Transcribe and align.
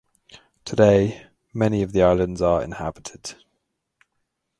Today, 0.65 1.27
many 1.53 1.83
of 1.83 1.91
the 1.91 2.01
islands 2.01 2.41
are 2.41 2.63
inhabited. 2.63 3.35